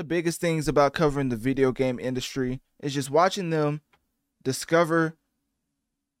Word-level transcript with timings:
The 0.00 0.04
biggest 0.04 0.40
things 0.40 0.66
about 0.66 0.94
covering 0.94 1.28
the 1.28 1.36
video 1.36 1.72
game 1.72 2.00
industry 2.00 2.62
is 2.82 2.94
just 2.94 3.10
watching 3.10 3.50
them 3.50 3.82
discover, 4.42 5.18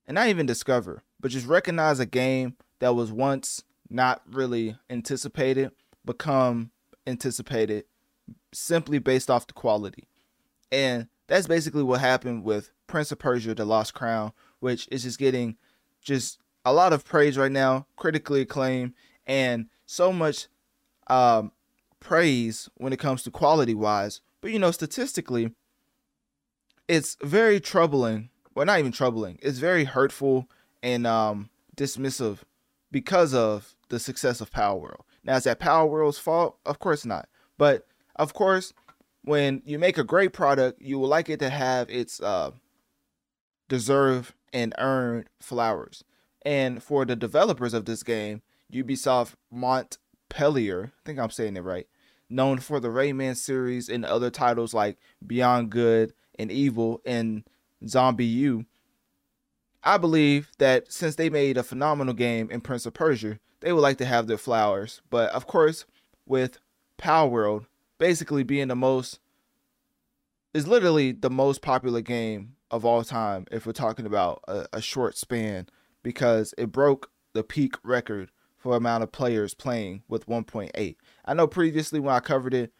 and 0.06 0.16
not 0.16 0.28
even 0.28 0.44
discover, 0.44 1.02
but 1.18 1.30
just 1.30 1.46
recognize 1.46 1.98
a 1.98 2.04
game 2.04 2.56
that 2.80 2.94
was 2.94 3.10
once 3.10 3.64
not 3.88 4.20
really 4.30 4.76
anticipated 4.90 5.70
become 6.04 6.70
anticipated 7.06 7.84
simply 8.52 8.98
based 8.98 9.30
off 9.30 9.46
the 9.46 9.54
quality. 9.54 10.06
And 10.70 11.08
that's 11.26 11.46
basically 11.46 11.82
what 11.82 12.00
happened 12.00 12.44
with 12.44 12.72
Prince 12.86 13.12
of 13.12 13.18
Persia 13.18 13.54
The 13.54 13.64
Lost 13.64 13.94
Crown, 13.94 14.32
which 14.58 14.88
is 14.92 15.04
just 15.04 15.18
getting 15.18 15.56
just 16.02 16.38
a 16.66 16.74
lot 16.74 16.92
of 16.92 17.06
praise 17.06 17.38
right 17.38 17.50
now, 17.50 17.86
critically 17.96 18.42
acclaimed, 18.42 18.92
and 19.26 19.68
so 19.86 20.12
much 20.12 20.48
um, 21.06 21.52
praise 22.00 22.68
when 22.76 22.92
it 22.92 22.98
comes 22.98 23.22
to 23.22 23.30
quality 23.30 23.74
wise. 23.74 24.20
But 24.40 24.50
you 24.52 24.58
know, 24.58 24.70
statistically, 24.70 25.52
it's 26.88 27.16
very 27.22 27.60
troubling. 27.60 28.30
Well, 28.54 28.66
not 28.66 28.78
even 28.78 28.92
troubling. 28.92 29.38
It's 29.42 29.58
very 29.58 29.84
hurtful 29.84 30.48
and 30.82 31.06
um, 31.06 31.50
dismissive 31.76 32.38
because 32.90 33.32
of 33.32 33.74
the 33.88 34.00
success 34.00 34.40
of 34.40 34.50
Power 34.50 34.76
World. 34.76 35.04
Now, 35.22 35.36
is 35.36 35.44
that 35.44 35.60
Power 35.60 35.86
World's 35.86 36.18
fault? 36.18 36.58
Of 36.66 36.78
course 36.78 37.04
not. 37.04 37.28
But 37.58 37.86
of 38.16 38.34
course, 38.34 38.72
when 39.22 39.62
you 39.64 39.78
make 39.78 39.98
a 39.98 40.04
great 40.04 40.32
product, 40.32 40.80
you 40.80 40.98
would 40.98 41.06
like 41.06 41.28
it 41.28 41.38
to 41.40 41.50
have 41.50 41.88
its 41.90 42.20
uh, 42.20 42.52
deserve 43.68 44.34
and 44.52 44.74
earned 44.78 45.28
flowers. 45.40 46.04
And 46.42 46.82
for 46.82 47.04
the 47.04 47.16
developers 47.16 47.74
of 47.74 47.84
this 47.84 48.02
game, 48.02 48.42
Ubisoft 48.72 49.34
Montpellier, 50.30 50.92
I 50.94 51.00
think 51.04 51.18
I'm 51.18 51.30
saying 51.30 51.56
it 51.56 51.60
right, 51.60 51.86
known 52.28 52.58
for 52.58 52.80
the 52.80 52.88
Rayman 52.88 53.36
series 53.36 53.88
and 53.88 54.04
other 54.04 54.30
titles 54.30 54.72
like 54.72 54.96
Beyond 55.26 55.70
Good 55.70 56.12
and 56.38 56.50
Evil 56.52 57.00
and 57.04 57.44
ZombiU. 57.84 58.64
I 59.82 59.98
believe 59.98 60.50
that 60.58 60.92
since 60.92 61.16
they 61.16 61.30
made 61.30 61.56
a 61.56 61.62
phenomenal 61.62 62.14
game 62.14 62.50
in 62.50 62.60
Prince 62.60 62.86
of 62.86 62.94
Persia, 62.94 63.38
they 63.60 63.72
would 63.72 63.80
like 63.80 63.98
to 63.98 64.04
have 64.04 64.26
their 64.26 64.38
flowers. 64.38 65.02
But 65.10 65.30
of 65.30 65.46
course, 65.46 65.84
with 66.26 66.58
Power 66.96 67.30
Palworld 67.30 67.66
basically 67.98 68.42
being 68.42 68.68
the 68.68 68.76
most 68.76 69.20
is 70.54 70.68
literally 70.68 71.12
the 71.12 71.30
most 71.30 71.60
popular 71.60 72.00
game 72.00 72.56
of 72.70 72.84
all 72.84 73.02
time 73.04 73.46
if 73.50 73.66
we're 73.66 73.72
talking 73.72 74.06
about 74.06 74.42
a, 74.48 74.66
a 74.74 74.80
short 74.82 75.16
span 75.16 75.66
because 76.02 76.54
it 76.56 76.72
broke 76.72 77.10
the 77.32 77.42
peak 77.42 77.74
record 77.82 78.30
for 78.60 78.76
amount 78.76 79.02
of 79.02 79.10
players 79.10 79.54
playing 79.54 80.02
with 80.06 80.26
1.8. 80.26 80.96
I 81.24 81.34
know 81.34 81.46
previously 81.46 81.98
when 81.98 82.14
I 82.14 82.20
covered 82.20 82.54
it 82.54 82.72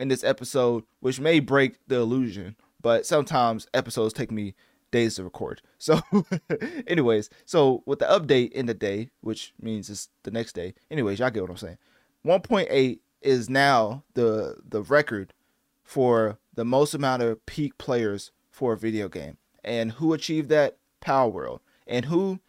in 0.00 0.08
this 0.08 0.24
episode, 0.24 0.84
which 1.00 1.20
may 1.20 1.38
break 1.38 1.78
the 1.86 1.96
illusion, 1.96 2.56
but 2.80 3.06
sometimes 3.06 3.68
episodes 3.74 4.14
take 4.14 4.32
me 4.32 4.54
days 4.90 5.16
to 5.16 5.24
record. 5.24 5.62
So, 5.80 6.00
anyways, 6.88 7.30
so 7.44 7.84
with 7.86 8.00
the 8.00 8.06
update 8.06 8.50
in 8.50 8.66
the 8.66 8.74
day, 8.74 9.10
which 9.20 9.54
means 9.60 9.88
it's 9.88 10.08
the 10.24 10.32
next 10.32 10.54
day. 10.54 10.74
Anyways, 10.90 11.20
y'all 11.20 11.30
get 11.30 11.42
what 11.42 11.50
I'm 11.50 11.56
saying. 11.56 11.78
1.8 12.26 12.98
is 13.22 13.48
now 13.48 14.02
the 14.14 14.56
the 14.68 14.82
record 14.82 15.34
for 15.84 16.38
the 16.54 16.64
most 16.64 16.94
amount 16.94 17.22
of 17.22 17.46
peak 17.46 17.78
players 17.78 18.32
for 18.50 18.72
a 18.72 18.76
video 18.76 19.08
game. 19.08 19.36
And 19.62 19.92
who 19.92 20.12
achieved 20.12 20.48
that? 20.48 20.78
Power 21.00 21.28
World. 21.28 21.60
And 21.86 22.06
who 22.06 22.40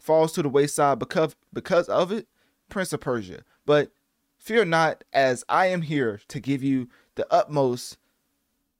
falls 0.00 0.32
to 0.32 0.42
the 0.42 0.48
wayside 0.48 0.98
because 0.98 1.36
because 1.52 1.88
of 1.88 2.12
it? 2.12 2.26
Prince 2.68 2.92
of 2.92 3.00
Persia. 3.00 3.42
But 3.66 3.90
fear 4.38 4.64
not, 4.64 5.04
as 5.12 5.44
I 5.48 5.66
am 5.66 5.82
here 5.82 6.20
to 6.28 6.40
give 6.40 6.62
you 6.62 6.88
the 7.16 7.26
utmost 7.32 7.98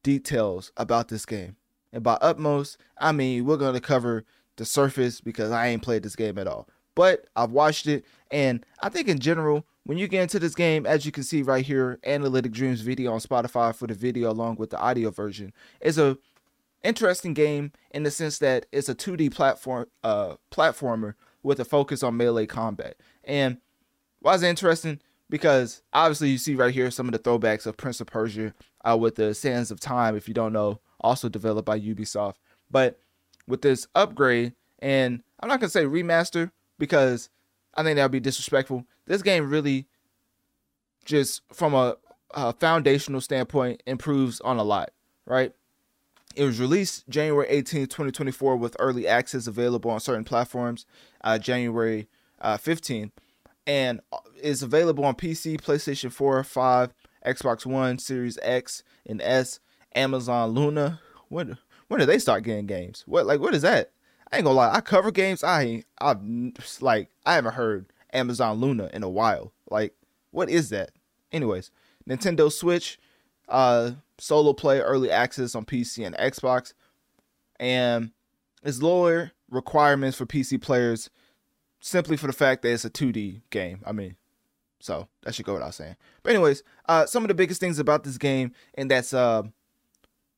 details 0.03 0.72
about 0.76 1.08
this 1.08 1.26
game. 1.26 1.56
And 1.92 2.03
by 2.03 2.14
utmost, 2.20 2.78
I 2.98 3.12
mean 3.12 3.44
we're 3.44 3.56
gonna 3.56 3.81
cover 3.81 4.25
the 4.56 4.64
surface 4.64 5.20
because 5.20 5.50
I 5.50 5.69
ain't 5.69 5.82
played 5.82 6.03
this 6.03 6.16
game 6.16 6.38
at 6.38 6.47
all. 6.47 6.69
But 6.94 7.26
I've 7.37 7.52
watched 7.52 7.87
it, 7.87 8.04
and 8.31 8.64
I 8.82 8.88
think 8.88 9.08
in 9.08 9.19
general, 9.19 9.64
when 9.84 9.97
you 9.97 10.06
get 10.06 10.22
into 10.22 10.38
this 10.38 10.54
game, 10.54 10.87
as 10.87 11.06
you 11.06 11.12
can 11.12 11.22
see 11.22 11.42
right 11.42 11.64
here, 11.64 11.98
Analytic 12.04 12.52
Dreamz 12.52 12.82
video 12.82 13.12
on 13.12 13.20
Spotify 13.20 13.75
for 13.75 13.87
the 13.87 13.94
video 13.94 14.31
along 14.31 14.56
with 14.56 14.70
the 14.70 14.78
audio 14.78 15.10
version, 15.10 15.52
is 15.81 15.98
a 15.98 16.19
interesting 16.82 17.34
game 17.34 17.72
in 17.91 18.02
the 18.02 18.10
sense 18.10 18.38
that 18.38 18.66
it's 18.72 18.88
a 18.88 18.94
2D 18.94 19.32
platform 19.32 19.86
uh 20.02 20.36
platformer 20.50 21.14
with 21.42 21.60
a 21.60 21.64
focus 21.64 22.02
on 22.02 22.16
melee 22.16 22.46
combat. 22.46 22.96
And 23.24 23.58
why 24.20 24.34
is 24.34 24.42
it 24.42 24.48
interesting? 24.48 25.00
Because 25.28 25.82
obviously 25.92 26.30
you 26.30 26.38
see 26.38 26.54
right 26.54 26.74
here 26.74 26.90
some 26.90 27.06
of 27.06 27.12
the 27.12 27.19
throwbacks 27.19 27.66
of 27.66 27.76
Prince 27.76 28.00
of 28.00 28.08
Persia 28.08 28.52
uh, 28.84 28.96
with 28.96 29.14
the 29.14 29.34
Sands 29.34 29.70
of 29.70 29.80
Time, 29.80 30.16
if 30.16 30.28
you 30.28 30.34
don't 30.34 30.52
know, 30.52 30.80
also 31.00 31.28
developed 31.28 31.66
by 31.66 31.78
Ubisoft. 31.78 32.34
But 32.70 32.98
with 33.46 33.62
this 33.62 33.86
upgrade, 33.94 34.54
and 34.80 35.22
I'm 35.38 35.48
not 35.48 35.60
gonna 35.60 35.70
say 35.70 35.84
remaster 35.84 36.50
because 36.78 37.30
I 37.74 37.82
think 37.82 37.96
that 37.96 38.04
would 38.04 38.12
be 38.12 38.20
disrespectful. 38.20 38.84
This 39.06 39.22
game 39.22 39.48
really 39.48 39.86
just 41.04 41.42
from 41.52 41.74
a, 41.74 41.96
a 42.32 42.52
foundational 42.52 43.20
standpoint 43.20 43.82
improves 43.86 44.40
on 44.40 44.58
a 44.58 44.62
lot, 44.62 44.90
right? 45.24 45.52
It 46.36 46.44
was 46.44 46.60
released 46.60 47.08
January 47.08 47.46
18, 47.48 47.86
2024, 47.86 48.56
with 48.56 48.76
early 48.78 49.06
access 49.06 49.46
available 49.46 49.91
on 49.91 50.00
certain 50.00 50.24
platforms 50.24 50.86
uh, 51.22 51.38
January 51.38 52.08
uh, 52.41 52.56
15, 52.56 53.10
and 53.66 54.00
is 54.40 54.62
available 54.62 55.04
on 55.04 55.14
PC, 55.14 55.60
PlayStation 55.60 56.12
4, 56.12 56.44
5, 56.44 56.94
Xbox 57.26 57.66
One, 57.66 57.98
Series 57.98 58.38
X, 58.42 58.82
and 59.06 59.20
S, 59.20 59.60
Amazon 59.94 60.50
Luna. 60.50 61.00
When 61.28 61.58
when 61.88 62.00
did 62.00 62.08
they 62.08 62.19
start 62.19 62.44
getting 62.44 62.66
games? 62.66 63.04
What 63.06 63.26
like 63.26 63.40
what 63.40 63.54
is 63.54 63.62
that? 63.62 63.90
I 64.32 64.36
ain't 64.36 64.44
gonna 64.44 64.56
lie, 64.56 64.72
I 64.72 64.80
cover 64.80 65.10
games. 65.10 65.42
I 65.42 65.62
ain't 65.62 65.86
I've 66.00 66.20
like 66.80 67.10
I 67.26 67.34
haven't 67.34 67.54
heard 67.54 67.86
Amazon 68.12 68.60
Luna 68.60 68.88
in 68.92 69.02
a 69.02 69.08
while. 69.08 69.52
Like 69.70 69.94
what 70.30 70.48
is 70.48 70.70
that? 70.70 70.92
Anyways, 71.32 71.70
Nintendo 72.08 72.50
Switch, 72.50 72.98
uh, 73.48 73.92
solo 74.20 74.53
play 74.53 74.81
early 74.81 75.10
access 75.10 75.54
on 75.54 75.64
PC 75.64 76.06
and 76.06 76.14
Xbox, 76.16 76.75
and 77.58 78.12
it's 78.62 78.82
lower 78.82 79.32
requirements 79.50 80.16
for 80.16 80.26
PC 80.26 80.60
players 80.60 81.10
simply 81.81 82.16
for 82.16 82.26
the 82.26 82.32
fact 82.32 82.62
that 82.62 82.72
it's 82.72 82.84
a 82.84 82.91
2D 82.91 83.42
game. 83.50 83.81
I 83.86 83.92
mean, 83.92 84.16
so 84.81 85.08
that 85.22 85.34
should 85.34 85.47
go 85.47 85.54
without 85.54 85.75
saying. 85.75 85.97
But 86.22 86.34
anyways, 86.34 86.62
uh, 86.88 87.06
some 87.06 87.25
of 87.25 87.28
the 87.28 87.34
biggest 87.34 87.60
things 87.60 87.78
about 87.78 88.04
this 88.04 88.19
game, 88.19 88.53
and 88.75 88.91
that's 88.91 89.12
uh, 89.12 89.42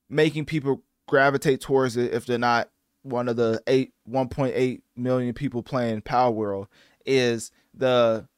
making 0.08 0.46
people 0.46 0.82
gravitate 1.08 1.60
towards 1.60 1.96
it 1.96 2.14
if 2.14 2.26
they're 2.26 2.38
not 2.38 2.70
one 3.02 3.28
of 3.28 3.36
the 3.36 3.60
eight 3.66 3.92
1.8 4.08 4.80
million 4.96 5.34
people 5.34 5.62
playing 5.62 6.02
Power 6.02 6.30
World 6.30 6.68
is 7.04 7.50
the 7.74 8.28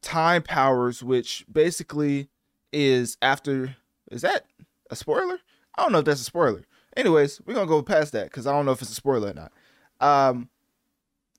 time 0.00 0.42
powers, 0.42 1.02
which 1.02 1.44
basically 1.50 2.28
is 2.72 3.16
after. 3.22 3.76
Is 4.10 4.22
that 4.22 4.46
a 4.90 4.96
spoiler? 4.96 5.38
I 5.76 5.82
don't 5.82 5.92
know 5.92 5.98
if 5.98 6.04
that's 6.04 6.20
a 6.20 6.24
spoiler. 6.24 6.64
Anyways, 6.96 7.40
we're 7.46 7.54
gonna 7.54 7.66
go 7.66 7.82
past 7.82 8.12
that 8.12 8.24
because 8.24 8.46
I 8.46 8.52
don't 8.52 8.66
know 8.66 8.72
if 8.72 8.82
it's 8.82 8.90
a 8.90 8.94
spoiler 8.94 9.30
or 9.30 9.34
not. 9.34 9.52
Um, 10.00 10.48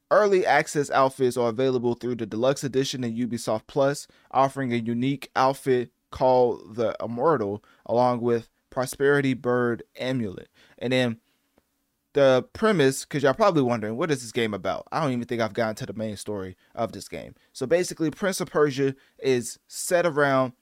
early 0.09 0.45
access 0.45 0.89
outfits 0.91 1.37
are 1.37 1.49
available 1.49 1.95
through 1.95 2.15
the 2.15 2.25
deluxe 2.25 2.63
edition 2.63 3.03
and 3.03 3.17
Ubisoft 3.17 3.63
Plus, 3.67 4.07
offering 4.31 4.73
a 4.73 4.77
unique 4.77 5.29
outfit 5.35 5.91
called 6.11 6.75
the 6.75 6.95
Immortal, 7.03 7.63
along 7.85 8.21
with 8.21 8.49
Prosperity 8.69 9.33
Bird 9.33 9.83
Amulet. 9.99 10.49
And 10.77 10.93
then 10.93 11.17
the 12.13 12.45
premise, 12.53 13.05
because 13.05 13.23
y'all 13.23 13.33
probably 13.33 13.63
wondering, 13.63 13.97
what 13.97 14.11
is 14.11 14.21
this 14.21 14.31
game 14.31 14.53
about? 14.53 14.87
I 14.91 15.01
don't 15.01 15.11
even 15.11 15.25
think 15.25 15.41
I've 15.41 15.53
gotten 15.53 15.75
to 15.75 15.85
the 15.85 15.93
main 15.93 16.15
story 16.15 16.55
of 16.75 16.91
this 16.91 17.07
game. 17.07 17.33
So 17.51 17.65
basically, 17.65 18.11
Prince 18.11 18.39
of 18.39 18.49
Persia 18.49 18.95
is 19.19 19.59
set 19.67 20.05
around 20.05 20.53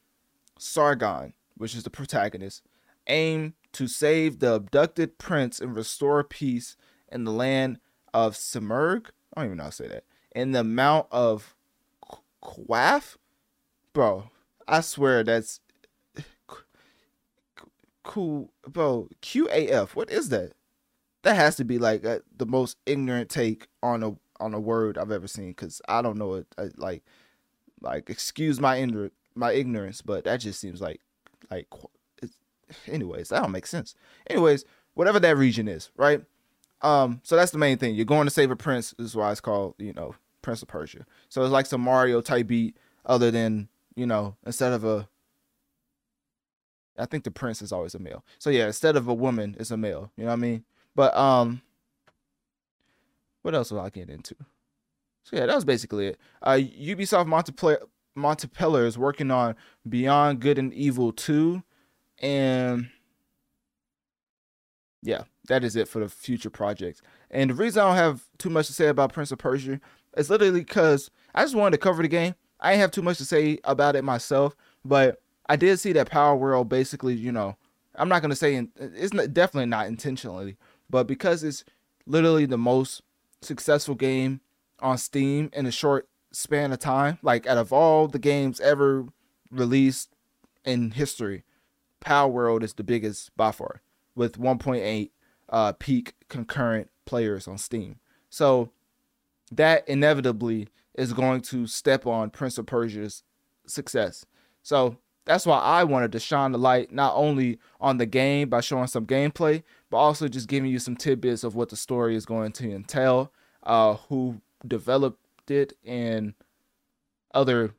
Sargon, 0.62 1.34
which 1.58 1.74
is 1.76 1.84
the 1.84 1.90
protagonist, 1.90 2.62
aim 3.08 3.56
to 3.72 3.88
save 3.88 4.38
the 4.38 4.54
abducted 4.54 5.18
prince 5.18 5.60
and 5.60 5.76
restore 5.76 6.24
peace 6.24 6.78
in 7.12 7.24
the 7.24 7.32
land 7.32 7.80
of 8.14 8.36
Simurgh. 8.36 9.08
I 9.34 9.42
don't 9.42 9.46
even 9.46 9.58
know 9.58 9.64
how 9.64 9.70
to 9.70 9.76
say 9.76 9.88
that. 9.88 10.04
In 10.36 10.52
the 10.52 10.64
Mount 10.64 11.08
of 11.10 11.56
Quaff? 12.42 13.18
Bro, 13.92 14.30
I 14.68 14.82
swear 14.82 15.24
that's 15.24 15.62
cool, 18.04 18.54
bro. 18.68 19.10
QAF. 19.24 19.96
What 19.96 20.12
is 20.12 20.30
that? 20.30 20.54
That 21.24 21.36
has 21.38 21.56
to 21.56 21.66
be 21.66 21.80
like 21.80 22.06
uh, 22.06 22.20
the 22.38 22.46
most 22.46 22.78
ignorant 22.86 23.30
take 23.30 23.68
on 23.82 24.04
a 24.04 24.16
on 24.40 24.54
a 24.54 24.60
word 24.60 25.00
I've 25.00 25.12
ever 25.12 25.28
seen. 25.28 25.56
Cause 25.56 25.82
I 25.88 26.04
don't 26.04 26.18
know 26.18 26.36
it. 26.36 26.48
I, 26.58 26.70
like, 26.78 27.04
like 27.82 28.10
excuse 28.10 28.60
my 28.60 28.78
ignorance, 28.78 29.14
my 29.36 29.52
ignorance, 29.52 30.02
but 30.02 30.24
that 30.26 30.38
just 30.38 30.60
seems 30.60 30.82
like, 30.82 31.02
like, 31.50 31.68
anyways, 32.88 33.30
that 33.30 33.42
don't 33.42 33.52
make 33.52 33.68
sense. 33.68 33.96
Anyways, 34.28 34.66
whatever 34.94 35.20
that 35.20 35.38
region 35.38 35.68
is, 35.68 35.90
right? 35.96 36.22
Um, 36.82 37.22
so 37.24 37.36
that's 37.36 37.52
the 37.52 37.58
main 37.58 37.78
thing. 37.78 37.96
You're 37.96 38.06
going 38.06 38.28
to 38.28 38.32
save 38.32 38.52
a 38.52 38.56
prince. 38.56 38.94
This 38.98 39.08
is 39.08 39.16
why 39.16 39.32
it's 39.32 39.42
called, 39.42 39.76
you 39.78 39.94
know, 39.94 40.16
Prince 40.42 40.62
of 40.62 40.68
Persia. 40.68 41.06
So 41.30 41.44
it's 41.44 41.52
like 41.52 41.66
some 41.66 41.82
Mario 41.82 42.22
type 42.22 42.48
beat, 42.48 42.76
other 43.06 43.32
than 43.32 43.68
you 43.96 44.06
know, 44.06 44.36
instead 44.46 44.74
of 44.74 44.84
a 44.84 45.08
I 46.98 47.06
think 47.06 47.24
the 47.24 47.32
prince 47.32 47.62
is 47.62 47.72
always 47.72 47.96
a 47.96 48.00
male. 48.00 48.24
So 48.38 48.50
yeah, 48.50 48.68
instead 48.68 48.96
of 48.96 49.08
a 49.08 49.14
woman, 49.14 49.56
it's 49.60 49.72
a 49.72 49.78
male. 49.78 50.12
You 50.18 50.26
know 50.26 50.30
what 50.30 50.34
I 50.34 50.38
mean? 50.38 50.64
But 50.96 51.16
um, 51.16 51.62
what 53.42 53.56
else 53.56 53.72
will 53.72 53.80
I 53.80 53.90
get 53.90 54.10
into? 54.10 54.36
So 55.24 55.38
yeah, 55.38 55.46
that 55.46 55.56
was 55.56 55.66
basically 55.66 56.08
it. 56.08 56.20
Uh, 56.42 56.60
Ubisoft 56.60 57.28
Montpellier, 57.28 57.80
Montpellier 58.16 58.86
is 58.86 58.98
working 58.98 59.32
on 59.32 59.56
Beyond 59.88 60.40
Good 60.40 60.58
and 60.58 60.74
Evil 60.74 61.12
2, 61.12 61.64
and 62.20 62.90
yeah, 65.02 65.24
that 65.48 65.64
is 65.64 65.76
it 65.76 65.88
for 65.88 66.00
the 66.00 66.10
future 66.10 66.50
projects. 66.50 67.02
And 67.30 67.50
the 67.50 67.54
reason 67.56 67.82
I 67.82 67.88
don't 67.88 67.96
have 67.96 68.24
too 68.38 68.50
much 68.50 68.68
to 68.68 68.74
say 68.74 68.88
about 68.88 69.14
Prince 69.14 69.32
of 69.32 69.40
Persia 69.40 69.80
is 70.18 70.30
literally 70.30 70.60
because 70.60 71.10
I 71.34 71.44
just 71.44 71.56
wanted 71.56 71.72
to 71.72 71.84
cover 71.84 72.02
the 72.02 72.08
game. 72.08 72.36
I 72.60 72.72
didn't 72.72 72.82
have 72.82 72.92
too 72.92 73.02
much 73.02 73.18
to 73.18 73.26
say 73.26 73.58
about 73.64 73.96
it 73.96 74.04
myself, 74.04 74.56
but 74.86 75.22
I 75.48 75.56
did 75.56 75.80
see 75.80 75.94
that 75.94 76.10
Power 76.10 76.36
World 76.36 76.70
basically, 76.70 77.16
you 77.16 77.32
know, 77.32 77.56
I'm 77.96 78.10
not 78.10 78.22
gonna 78.22 78.36
say 78.36 78.68
it's 78.76 79.12
definitely 79.12 79.66
not 79.66 79.88
intentionally, 79.88 80.58
but 80.90 81.08
because 81.08 81.44
it's 81.44 81.64
literally 82.06 82.46
the 82.46 82.58
most 82.58 83.02
successful 83.42 83.96
game 83.96 84.42
on 84.80 84.98
Steam 84.98 85.50
in 85.54 85.66
a 85.66 85.72
short 85.72 86.08
span 86.32 86.72
of 86.72 86.80
time, 86.80 87.18
like 87.22 87.48
out 87.48 87.58
of 87.58 87.74
all 87.74 88.08
the 88.08 88.20
games 88.20 88.60
ever 88.60 89.06
released 89.50 90.10
in 90.66 90.92
history, 90.92 91.44
Power 92.00 92.32
Palworld 92.32 92.64
is 92.64 92.74
the 92.74 92.84
biggest 92.84 93.36
by 93.38 93.52
far 93.52 93.82
with 94.16 94.40
1.8 94.40 95.12
uh, 95.50 95.74
peak 95.74 96.14
concurrent 96.30 96.90
players 97.06 97.48
on 97.48 97.58
Steam. 97.58 98.00
So 98.30 98.72
that 99.52 99.88
inevitably 99.88 100.70
is 100.96 101.14
going 101.14 101.42
to 101.42 101.68
step 101.68 102.06
on 102.06 102.30
Prince 102.30 102.58
of 102.58 102.66
Persia's 102.66 103.24
success. 103.66 104.26
So 104.64 104.98
that's 105.26 105.46
why 105.46 105.60
I 105.60 105.84
wanted 105.84 106.12
to 106.14 106.20
shine 106.20 106.52
the 106.52 106.58
light 106.58 106.92
not 106.92 107.16
only 107.16 107.60
on 107.80 107.98
the 107.98 108.06
game 108.06 108.50
by 108.50 108.62
showing 108.62 108.88
some 108.88 109.06
gameplay, 109.06 109.64
but 109.90 109.98
also 109.98 110.28
just 110.28 110.48
giving 110.48 110.72
you 110.72 110.80
some 110.80 110.96
tidbits 110.96 111.44
of 111.44 111.56
what 111.56 111.70
the 111.70 111.76
story 111.76 112.16
is 112.16 112.26
going 112.26 112.52
to 112.54 112.72
entail, 112.72 113.32
uh, 113.64 113.96
who 114.10 114.42
developed 114.68 115.21
it, 115.52 115.74
and 115.86 116.34
other 117.34 117.74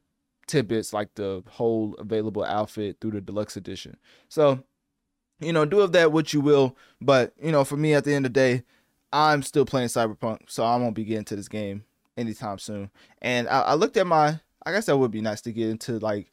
tidbits 0.47 0.93
like 0.93 1.15
the 1.15 1.43
whole 1.49 1.95
available 1.95 2.45
outfit 2.45 2.99
through 3.01 3.13
the 3.13 3.21
deluxe 3.21 3.57
edition. 3.57 3.97
So, 4.29 4.63
you 5.41 5.53
know, 5.53 5.65
do 5.65 5.81
of 5.81 5.93
that 5.93 6.13
what 6.13 6.33
you 6.33 6.41
will. 6.41 6.77
But, 7.01 7.33
you 7.43 7.53
know, 7.53 7.65
for 7.65 7.77
me 7.77 7.95
at 7.95 8.05
the 8.05 8.15
end 8.15 8.27
of 8.27 8.33
the 8.33 8.41
day, 8.41 8.63
I'm 9.13 9.43
still 9.43 9.65
playing 9.65 9.89
Cyberpunk, 9.89 10.43
so 10.49 10.65
I 10.65 10.77
won't 10.77 10.95
be 10.95 11.05
getting 11.05 11.25
to 11.27 11.37
this 11.37 11.49
game 11.49 11.85
anytime 12.17 12.59
soon. 12.59 12.91
And 13.21 13.49
I, 13.49 13.61
I 13.61 13.75
looked 13.75 13.97
at 13.97 14.07
my 14.07 14.41
I 14.65 14.73
guess 14.73 14.87
that 14.87 14.97
would 14.97 15.11
be 15.11 15.21
nice 15.21 15.41
to 15.43 15.53
get 15.53 15.69
into 15.69 15.99
like 15.99 16.31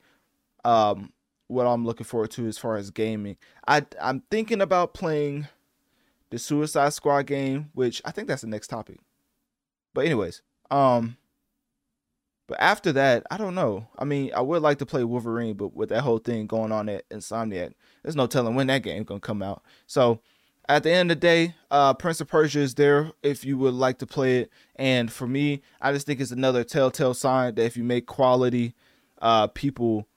um, 0.63 1.11
what 1.47 1.65
I'm 1.65 1.85
looking 1.85 2.05
forward 2.05 2.31
to 2.31 2.47
as 2.47 2.57
far 2.57 2.75
as 2.75 2.91
gaming. 2.91 3.37
I 3.67 3.85
I'm 4.01 4.23
thinking 4.29 4.61
about 4.61 4.93
playing 4.93 5.47
the 6.29 6.37
Suicide 6.37 6.93
Squad 6.93 7.23
game, 7.23 7.71
which 7.73 8.01
I 8.05 8.11
think 8.11 8.27
that's 8.27 8.41
the 8.41 8.47
next 8.47 8.67
topic. 8.67 8.99
But 9.93 10.05
anyways, 10.05 10.41
um 10.69 11.17
but 12.49 12.59
after 12.59 12.91
that, 12.93 13.27
I 13.29 13.37
don't 13.37 13.53
know. 13.53 13.87
I 13.99 14.05
mean, 14.05 14.31
I 14.35 14.41
would 14.41 14.63
like 14.63 14.79
to 14.79 14.85
play 14.85 15.03
Wolverine, 15.03 15.53
but 15.53 15.75
with 15.75 15.89
that 15.89 16.01
whole 16.01 16.17
thing 16.17 16.47
going 16.47 16.71
on 16.71 16.89
at 16.89 17.07
Insomniac, 17.09 17.73
there's 18.01 18.15
no 18.15 18.25
telling 18.25 18.55
when 18.55 18.65
that 18.67 18.81
game's 18.81 19.05
gonna 19.05 19.19
come 19.19 19.43
out. 19.43 19.61
So 19.85 20.19
at 20.67 20.81
the 20.81 20.89
end 20.91 21.11
of 21.11 21.17
the 21.17 21.21
day, 21.21 21.53
uh, 21.69 21.93
Prince 21.93 22.21
of 22.21 22.27
Persia 22.27 22.61
is 22.61 22.73
there 22.73 23.11
if 23.21 23.45
you 23.45 23.55
would 23.59 23.75
like 23.75 23.99
to 23.99 24.07
play 24.07 24.39
it. 24.39 24.51
And 24.77 25.11
for 25.11 25.27
me, 25.27 25.61
I 25.79 25.93
just 25.93 26.07
think 26.07 26.19
it's 26.19 26.31
another 26.31 26.63
telltale 26.63 27.13
sign 27.13 27.53
that 27.53 27.65
if 27.65 27.77
you 27.77 27.83
make 27.83 28.07
quality, 28.07 28.73
uh, 29.21 29.45
people 29.45 30.07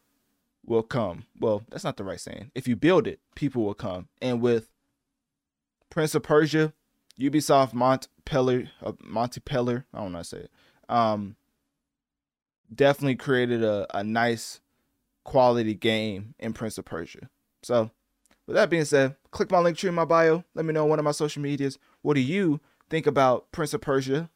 will 0.64 0.82
come. 0.82 1.26
Well, 1.38 1.62
that's 1.68 1.84
not 1.84 1.98
the 1.98 2.04
right 2.04 2.18
saying. 2.18 2.50
If 2.54 2.66
you 2.66 2.76
build 2.76 3.06
it, 3.06 3.20
people 3.34 3.62
will 3.62 3.74
come. 3.74 4.08
And 4.22 4.40
with 4.40 4.70
Prince 5.90 6.14
of 6.14 6.22
Persia, 6.22 6.72
Ubisoft 7.20 7.74
Montpellier, 7.74 8.70
uh, 8.82 8.92
Montpellier, 9.04 9.84
I 9.92 9.98
don't 9.98 10.12
know 10.12 10.18
how 10.18 10.22
to 10.22 10.28
say 10.28 10.38
it, 10.38 10.50
um, 10.88 11.36
definitely 12.74 13.16
created 13.16 13.62
a, 13.62 13.86
a 13.96 14.02
nice 14.04 14.60
quality 15.24 15.74
game 15.74 16.34
in 16.38 16.52
Prince 16.52 16.78
of 16.78 16.84
Persia. 16.84 17.28
So, 17.62 17.90
with 18.46 18.56
that 18.56 18.70
being 18.70 18.84
said, 18.84 19.16
click 19.30 19.50
my 19.50 19.60
link 19.60 19.76
tree 19.76 19.88
in 19.88 19.94
my 19.94 20.04
bio. 20.04 20.44
Let 20.54 20.64
me 20.64 20.72
know 20.72 20.84
on 20.84 20.90
one 20.90 20.98
of 20.98 21.04
my 21.04 21.12
social 21.12 21.42
medias. 21.42 21.78
What 22.02 22.14
do 22.14 22.20
you 22.20 22.60
think 22.90 23.06
about 23.06 23.50
Prince 23.52 23.72
of 23.74 23.80
Persia? 23.80 24.28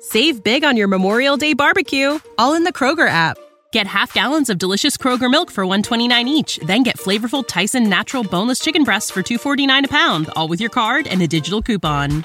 Save 0.00 0.42
big 0.44 0.64
on 0.64 0.76
your 0.76 0.88
Memorial 0.88 1.36
Day 1.36 1.52
barbecue, 1.52 2.18
all 2.38 2.54
in 2.54 2.64
the 2.64 2.72
Kroger 2.72 3.08
app. 3.08 3.36
Get 3.70 3.86
half 3.86 4.14
gallons 4.14 4.48
of 4.48 4.58
delicious 4.58 4.96
Kroger 4.96 5.30
milk 5.30 5.50
for 5.50 5.66
129 5.66 6.26
each, 6.26 6.58
then 6.64 6.82
get 6.82 6.96
flavorful 6.96 7.46
Tyson 7.46 7.88
natural 7.88 8.24
boneless 8.24 8.60
chicken 8.60 8.84
breasts 8.84 9.10
for 9.10 9.22
249 9.22 9.84
a 9.84 9.88
pound, 9.88 10.30
all 10.36 10.48
with 10.48 10.60
your 10.60 10.70
card 10.70 11.06
and 11.06 11.20
a 11.20 11.26
digital 11.26 11.60
coupon. 11.60 12.24